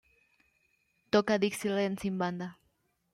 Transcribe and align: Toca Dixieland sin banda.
Toca 1.11 1.37
Dixieland 1.37 1.99
sin 1.99 2.17
banda. 2.17 2.57